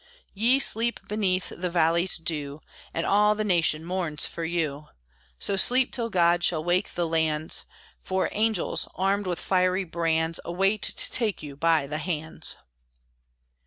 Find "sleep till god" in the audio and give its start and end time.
5.55-6.43